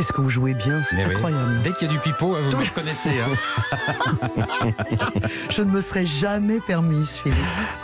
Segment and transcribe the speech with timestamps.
[0.00, 1.02] Qu'est-ce que vous jouez bien, c'est oui.
[1.02, 1.60] incroyable.
[1.62, 3.10] Dès qu'il y a du pipeau, vous me reconnaissez.
[3.20, 4.70] hein.
[5.50, 7.36] Je ne me serais jamais permise, Philippe.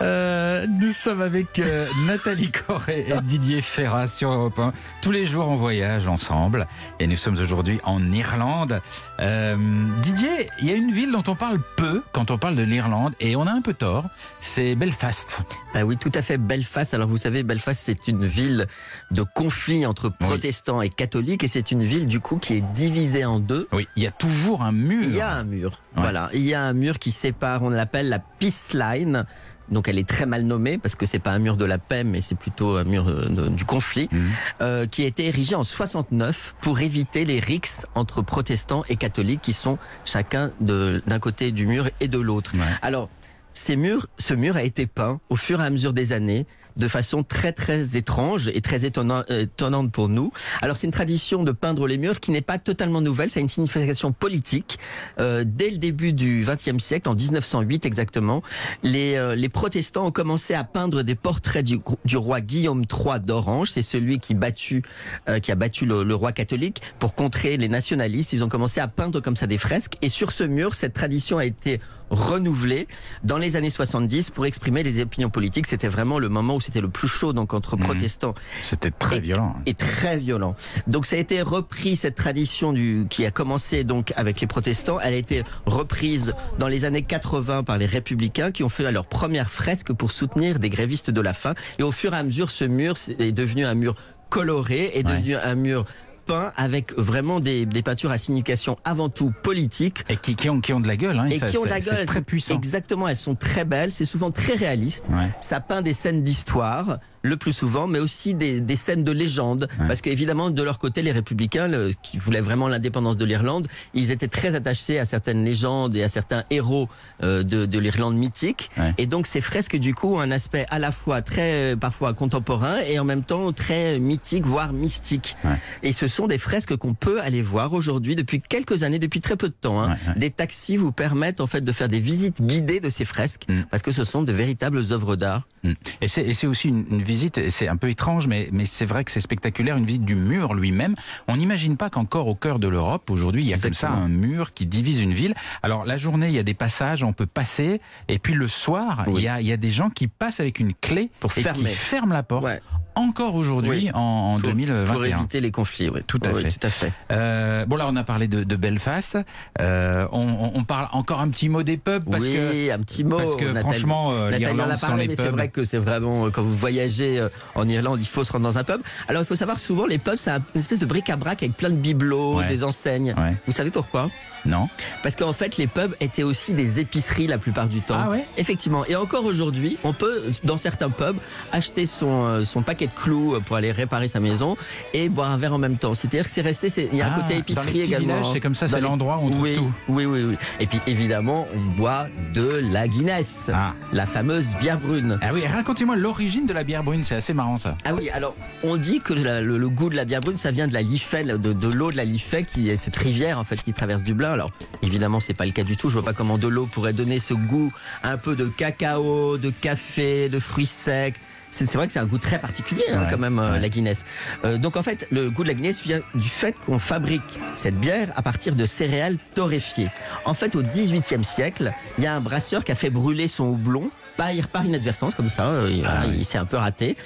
[0.00, 4.72] Euh, nous sommes avec euh, Nathalie Corré et Didier Ferrat sur Europe 1.
[5.02, 6.68] Tous les jours en voyage ensemble.
[7.00, 8.80] Et nous sommes aujourd'hui en Irlande.
[9.18, 9.56] Euh,
[10.00, 13.14] Didier, il y a une ville dont on parle peu quand on parle de l'Irlande.
[13.18, 14.04] Et on a un peu tort.
[14.38, 15.42] C'est Belfast.
[15.74, 16.38] Ah oui, tout à fait.
[16.38, 16.94] Belfast.
[16.94, 18.68] Alors vous savez, Belfast, c'est une ville
[19.10, 23.24] de conflit entre protestants et catholiques, et c'est une ville du coup qui est divisée
[23.24, 23.68] en deux.
[23.72, 25.02] Oui, il y a toujours un mur.
[25.04, 25.80] Il y a un mur.
[25.96, 26.02] Ouais.
[26.02, 27.62] Voilà, il y a un mur qui sépare.
[27.62, 29.24] On l'appelle la peace line.
[29.70, 32.04] Donc elle est très mal nommée parce que c'est pas un mur de la paix,
[32.04, 34.30] mais c'est plutôt un mur de- du conflit, Mhm.
[34.60, 39.40] euh, qui a été érigé en 69 pour éviter les rixes entre protestants et catholiques
[39.40, 42.52] qui sont chacun d'un côté du mur et de l'autre.
[42.54, 42.60] Ouais.
[42.82, 43.08] Alors,
[43.54, 46.46] ces murs, ce mur a été peint au fur et à mesure des années
[46.76, 50.32] de façon très très étrange et très étonnant- étonnante pour nous.
[50.62, 53.42] Alors c'est une tradition de peindre les murs qui n'est pas totalement nouvelle, ça a
[53.42, 54.78] une signification politique.
[55.20, 58.42] Euh, dès le début du XXe siècle, en 1908 exactement,
[58.82, 63.20] les, euh, les protestants ont commencé à peindre des portraits du, du roi Guillaume III
[63.20, 63.70] d'Orange.
[63.70, 64.82] C'est celui qui, battu,
[65.28, 68.32] euh, qui a battu le, le roi catholique pour contrer les nationalistes.
[68.32, 69.94] Ils ont commencé à peindre comme ça des fresques.
[70.02, 72.86] Et sur ce mur, cette tradition a été renouvelée
[73.24, 75.66] dans les années 70 pour exprimer les opinions politiques.
[75.66, 77.82] C'était vraiment le moment où c'était le plus chaud donc entre Mhm.
[77.84, 79.54] protestants C'était très Et- violent.
[79.66, 80.56] et très violent.
[80.86, 84.98] Donc ça a été repris cette tradition du qui a commencé donc avec les protestants,
[85.00, 89.06] elle a été reprise dans les années 80 par les républicains qui ont fait leur
[89.06, 92.50] première fresque pour soutenir des grévistes de la faim et au fur et à mesure
[92.50, 93.94] ce mur est devenu un mur
[94.30, 95.12] coloré est Ouais.
[95.14, 95.84] devenu un mur
[96.24, 100.60] peint avec vraiment des, des peintures à signification avant tout politique Et qui, qui ont,
[100.60, 101.18] qui ont de la gueule.
[101.18, 102.06] Hein, et ça, qui ont de la gueule.
[102.06, 102.54] Très puissant.
[102.54, 105.04] Exactement, elles sont très belles, c'est souvent très réaliste.
[105.10, 105.28] Ouais.
[105.40, 109.66] Ça peint des scènes d'histoire, le plus souvent, mais aussi des, des scènes de légende.
[109.80, 109.88] Ouais.
[109.88, 114.10] Parce qu'évidemment, de leur côté, les républicains, le- qui voulaient vraiment l'indépendance de l'Irlande, ils
[114.12, 116.88] étaient très attachés à certaines légendes et à certains héros
[117.22, 118.70] euh, de, de l'Irlande mythique.
[118.76, 118.94] Ouais.
[118.98, 122.12] Et donc, ces fresques, du coup, ont un aspect à la fois très, euh, parfois
[122.14, 125.36] contemporain et en même temps très mythique, voire mystique.
[125.44, 125.56] Ouais.
[125.82, 129.36] Et ce sont des fresques qu'on peut aller voir aujourd'hui depuis quelques années, depuis très
[129.36, 129.82] peu de temps.
[129.82, 129.96] hein.
[130.16, 133.62] Des taxis vous permettent en fait de faire des visites guidées de ces fresques Mm.
[133.70, 135.46] parce que ce sont de véritables œuvres d'art.
[135.64, 135.72] Mm.
[136.00, 138.84] Et c'est, et c'est aussi une, une visite, c'est un peu étrange, mais, mais c'est
[138.84, 140.94] vrai que c'est spectaculaire, une visite du mur lui-même.
[141.26, 144.08] On n'imagine pas qu'encore au cœur de l'Europe, aujourd'hui, il y a comme ça un
[144.08, 145.34] mur qui divise une ville.
[145.62, 149.04] Alors la journée, il y a des passages, on peut passer, et puis le soir,
[149.08, 149.22] Oui.
[149.22, 151.42] il, y a, il y a des gens qui passent avec une clé Pour et
[151.42, 151.70] fermer.
[151.70, 152.44] qui ferment la porte.
[152.44, 152.60] Ouais.
[152.96, 153.90] Encore aujourd'hui, Oui.
[153.94, 154.92] en, en Pour- 2021.
[154.92, 156.00] Pour éviter les conflits, oui.
[156.06, 156.50] Tout à Oui, fait.
[156.52, 156.92] Tout à fait.
[157.10, 159.18] Euh, bon là, on a parlé de, de Belfast.
[159.60, 163.02] Euh, on, on- parle encore un petit mot des pubs parce oui, que un petit
[163.04, 163.16] mot.
[163.16, 163.60] parce que Nathalie.
[163.60, 165.32] franchement, euh, l'Irlande sans parlé, les mais c'est pubs.
[165.32, 168.44] vrai que c'est vraiment, euh, quand vous voyagez euh, en Irlande, il faut se rendre
[168.44, 168.80] dans un pub.
[169.08, 171.70] Alors, il faut savoir, souvent, les pubs, c'est un- une espèce de bric-à-brac avec plein
[171.70, 172.46] de bibelots, Ouais.
[172.46, 173.14] des enseignes.
[173.18, 173.34] Ouais.
[173.46, 174.08] Vous savez pourquoi?
[174.46, 174.68] Non.
[175.02, 177.96] Parce qu'en fait, les pubs étaient aussi des épiceries la plupart du temps.
[177.98, 178.24] Ah ouais?
[178.36, 178.84] Effectivement.
[178.86, 181.16] Et encore aujourd'hui, on peut, dans certains pubs,
[181.52, 184.56] acheter son, euh, son paquet de clous pour aller réparer sa maison
[184.92, 185.94] et boire un verre en même temps.
[185.94, 187.88] C'est-à-dire que c'est resté, c'est- il y a Ah, un côté dans épicerie les petits
[187.92, 188.14] également.
[188.16, 189.72] villages, c'est comme ça, Dans c'est les- l'endroit où on trouve oui, tout.
[189.88, 190.36] Oui, oui, oui.
[190.60, 193.50] Et puis évidemment, on boit de la Guinness.
[193.52, 193.72] Ah.
[193.92, 195.18] La fameuse bière brune.
[195.22, 197.76] Ah oui, racontez-moi l'origine de la bière brune, c'est assez marrant ça.
[197.84, 200.50] Ah oui, alors on dit que la- le, le goût de la bière brune, ça
[200.50, 203.44] vient de la Liffey, de, de l'eau de la Liffey, qui est cette rivière en
[203.44, 204.33] fait qui traverse Dublin.
[204.34, 204.50] Alors
[204.82, 205.88] évidemment, c'est pas le cas du tout.
[205.88, 207.72] Je vois pas comment de l'eau pourrait donner ce goût
[208.02, 211.14] un peu de cacao, de café, de fruits secs.
[211.50, 213.60] C'est vrai que c'est un goût très particulier hein, Ouais, quand même euh, ouais.
[213.60, 214.04] la Guinness.
[214.44, 217.22] Euh, donc en fait, le goût de la Guinness vient du fait qu'on fabrique
[217.54, 219.88] cette bière à partir de céréales torréfiées.
[220.24, 223.44] En fait, au XVIIIe siècle, il y a un brasseur qui a fait brûler son
[223.44, 225.48] houblon par, par inadvertance comme ça.
[225.48, 226.16] euh, il- Ah oui.
[226.18, 226.96] il s'est un peu raté.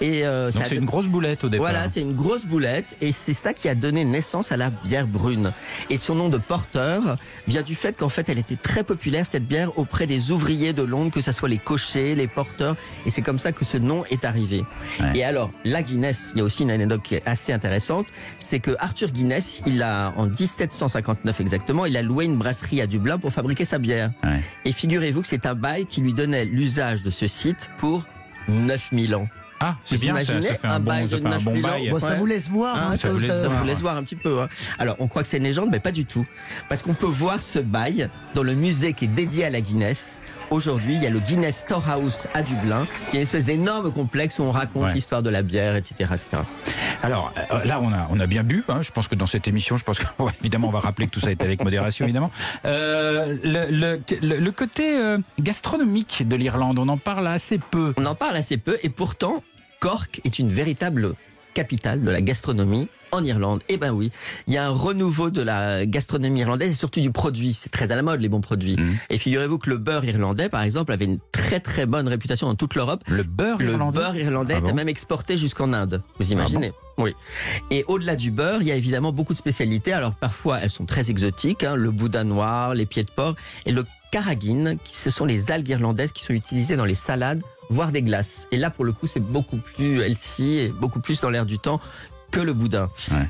[0.00, 1.66] Et euh, c'est une grosse boulette au départ.
[1.70, 5.06] voilà, c'est une grosse boulette et c'est ça qui a donné naissance à la bière
[5.06, 5.52] brune.
[5.90, 9.46] Et son nom de porteur vient du fait qu'en fait elle était très populaire cette
[9.46, 12.76] bière auprès des ouvriers de Londres, que ce soit les cochers, les porteurs,
[13.06, 14.64] et c'est comme ça que ce nom est arrivé.
[15.00, 15.06] Ouais.
[15.18, 18.06] Et alors la Guinness, il y a aussi une anecdote qui est assez intéressante,
[18.38, 22.86] c'est que Arthur Guinness, il a en 1759 exactement, il a loué une brasserie à
[22.86, 24.10] Dublin pour fabriquer sa bière.
[24.24, 24.40] Ouais.
[24.64, 28.04] Et figurez-vous que c'est un bail qui lui donnait l'usage de ce site pour
[28.48, 29.28] 9000 ans.
[29.60, 31.44] Ah, c'est bien, ça, ça fait un un, bon, bail ça de fait un 9
[31.44, 31.90] bon 000 ans bail.
[31.90, 32.76] Bon, ça vous laisse voir.
[32.76, 33.60] Hein, hein, ça que vous laisse ça voir.
[33.60, 34.40] vous laisse voir un petit peu.
[34.40, 34.48] hein.
[34.78, 36.24] Alors, on croit que c'est une légende, mais pas du tout.
[36.68, 40.16] Parce qu'on peut voir ce bail dans le musée qui est dédié à la Guinness.
[40.50, 44.38] Aujourd'hui, il y a le Guinness Storehouse à Dublin, qui est une espèce d'énorme complexe
[44.38, 44.94] où on raconte Ouais.
[44.94, 46.10] l'histoire de la bière, etc.
[46.14, 46.42] etc.
[47.02, 48.64] Alors euh, là, on a, on a bien bu.
[48.68, 48.80] hein.
[48.80, 49.98] Je pense que dans cette émission, je pense
[50.38, 52.30] qu'évidemment, on va rappeler que tout ça est avec modération, évidemment.
[52.64, 57.92] Euh, le, le, le- le côté euh, gastronomique de l'Irlande, on en parle assez peu.
[57.98, 59.42] On en parle assez peu et pourtant,
[59.80, 61.12] Cork est une véritable
[61.54, 63.62] capitale de la gastronomie en Irlande.
[63.68, 64.10] Eh ben oui,
[64.46, 67.54] il y a un renouveau de la gastronomie irlandaise et surtout du produit.
[67.54, 68.76] C'est très à la mode les bons produits.
[68.76, 68.96] Mhm.
[69.10, 72.54] Et figurez-vous que le beurre irlandais, par exemple, avait une très très bonne réputation dans
[72.54, 73.02] toute l'Europe.
[73.08, 76.02] Le beurre Le irlandais beurre irlandais Ah était même exporté jusqu'en Inde.
[76.18, 77.14] Vous imaginez Oui.
[77.70, 79.92] Et au-delà du beurre, il y a évidemment beaucoup de spécialités.
[79.92, 81.64] Alors parfois, elles sont très exotiques.
[81.64, 83.34] hein, le boudin noir, les pieds de porc
[83.66, 87.42] et le carragine, qui ce sont les algues irlandaises qui sont utilisées dans les salades,
[87.70, 88.46] voire des glaces.
[88.52, 91.58] Et là, pour le coup, c'est beaucoup plus healthy et beaucoup plus dans l'air du
[91.58, 91.80] temps
[92.30, 92.90] que le boudin.
[93.10, 93.28] Ouais.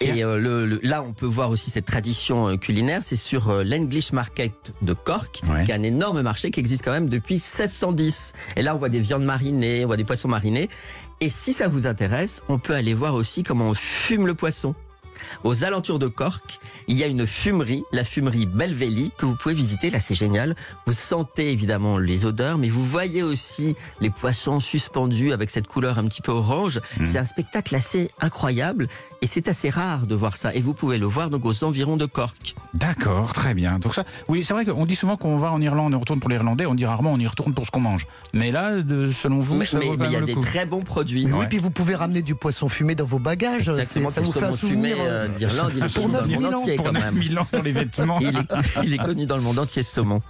[0.00, 3.00] Et euh, le, le- là, on peut voir aussi cette tradition euh, culinaire.
[3.02, 5.64] C'est sur euh, l'English Market de Cork, Ouais.
[5.64, 8.32] qui est un énorme marché qui existe quand même depuis 1610.
[8.56, 10.68] Et là, on voit des viandes marinées, on voit des poissons marinés.
[11.20, 14.74] Et si ça vous intéresse, on peut aller voir aussi comment on fume le poisson.
[15.44, 19.54] Aux alentours de Cork, il y a une fumerie, la fumerie Belvelly, que vous pouvez
[19.54, 19.90] visiter.
[19.90, 20.54] Là, c'est génial.
[20.86, 25.98] Vous sentez évidemment les odeurs, mais vous voyez aussi les poissons suspendus avec cette couleur
[25.98, 26.80] un petit peu orange.
[26.98, 27.06] Mhm.
[27.06, 28.88] C'est un spectacle assez incroyable
[29.22, 30.54] et c'est assez rare de voir ça.
[30.54, 32.54] Et vous pouvez le voir donc aux environs de Cork.
[32.74, 33.78] D'accord, très bien.
[33.78, 36.20] Donc ça, oui, c'est vrai qu'on dit souvent qu'on va en Irlande et on retourne
[36.20, 36.66] pour l'Irlandais.
[36.66, 38.06] On dit rarement on y retourne pour ce qu'on mange.
[38.34, 40.34] Mais là, de- selon vous, mais ça mais- vaut quand mais il y a des
[40.34, 40.40] coup.
[40.40, 41.26] très bons produits.
[41.32, 43.64] Oui, puis vous pouvez ramener du poisson fumé dans vos bagages.
[43.82, 44.96] Ça vous fait un fumé souvenir.
[45.14, 47.22] Euh, il est Pour connu dans le 9000 monde entier Pour quand 9 même.
[47.22, 48.18] 000 ans dans les vêtements.
[48.20, 50.20] Il est, il est connu dans le monde entier ce saumon.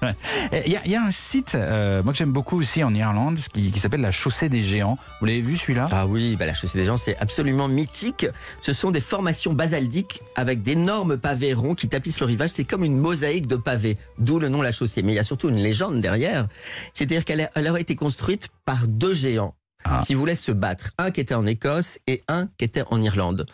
[0.66, 2.94] Il y, a- il y a un site, euh, moi que j'aime beaucoup aussi en
[2.94, 4.98] Irlande, qui, qui s'appelle la Chaussée des Géants.
[5.20, 5.86] Vous l'avez vu celui-là?
[5.90, 8.26] Ah oui, bah la chaussée des gens, c'est absolument mythique.
[8.60, 12.50] Ce sont des formations basaltiques avec d'énormes pavés ronds qui tapissent le rivage.
[12.50, 15.02] C'est comme une mosaïque de pavés, d'où le nom la chaussée.
[15.02, 16.46] Mais il y a surtout une légende derrière.
[16.92, 19.54] C'est-à-dire qu'elle aurait été construite par deux géants
[19.86, 20.00] Ah.
[20.06, 20.92] qui voulaient se battre.
[20.98, 23.46] Un qui était en Écosse et un qui était en Irlande.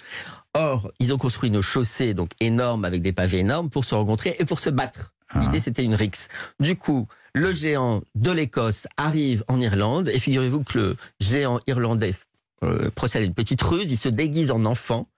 [0.55, 4.35] Or, ils ont construit une chaussée donc énorme avec des pavés énormes pour se rencontrer
[4.39, 5.13] et pour se battre.
[5.29, 5.41] Ah.
[5.41, 6.29] L'idée, c'était une rixe.
[6.59, 12.15] Du coup, le géant de l'Écosse arrive en Irlande et figurez-vous que le géant irlandais
[12.65, 15.09] euh, procède à une petite ruse, il se déguise en enfant.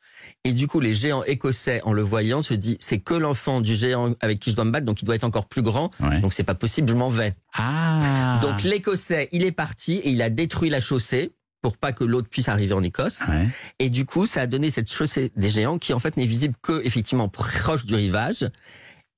[0.45, 3.75] Et du coup, les géants écossais, en le voyant, se disent c'est que l'enfant du
[3.75, 6.21] géant avec qui je dois me battre, donc il doit être encore plus grand, Ouais.
[6.21, 7.35] donc c'est pas possible, je m'en vais.
[7.55, 11.33] Ah Donc l'écossais, il est parti et il a détruit la chaussée
[11.63, 13.23] pour pas que l'autre puisse arriver en Écosse.
[13.29, 13.47] Ouais.
[13.79, 16.55] Et du coup, ça a donné cette chaussée des géants qui en fait n'est visible
[16.61, 18.49] que effectivement proche du rivage.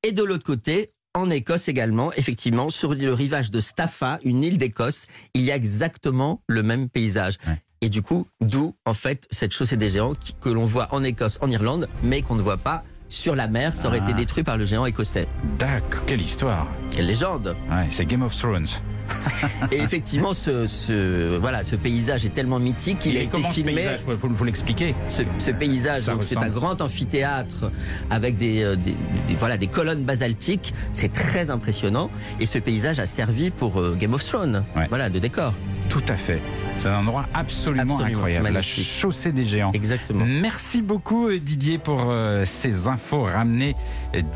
[0.03, 4.59] Et de l'autre côté, en Écosse également, effectivement, sur le rivage de Staffa, une île
[4.59, 7.35] d'Écosse, il y a exactement le même paysage.
[7.47, 7.61] Ouais.
[7.81, 11.39] Et du coup, d'où en fait cette chaussée des géants que l'on voit en Écosse,
[11.41, 13.75] en Irlande, mais qu'on ne voit pas sur la mer.
[13.75, 14.05] Ça aurait Ah.
[14.11, 15.29] été détruit par le géant écossais.
[15.59, 18.67] D'accord, quelle histoire Quelle légende Ouais, c'est Game of Thrones.
[19.73, 23.75] Et effectivement, ce, ce, voilà, ce paysage est tellement mythique qu'il a été filmé.
[23.75, 24.95] paysage Faut, faut- faut l'expliquer.
[25.09, 27.71] ce, ce paysage, c'est un grand amphithéâtre
[28.11, 28.97] avec des, euh, des-
[29.29, 30.73] des- voilà, des colonnes basaltiques.
[30.93, 32.11] C'est très impressionnant.
[32.41, 34.65] Et ce paysage a servi pour euh, Game of Thrones.
[34.77, 34.87] Ouais.
[34.89, 35.53] Voilà, de décor.
[35.91, 36.41] Tout à fait.
[36.79, 38.45] C'est un endroit absolument, Absolument, incroyable.
[38.51, 38.89] magnifique.
[38.95, 39.71] La chaussée des géants.
[39.75, 40.25] Exactement.
[40.27, 42.13] Merci beaucoup euh, Didier pour
[42.47, 43.77] ces infos ramenées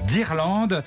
[0.06, 0.84] d'Irlande.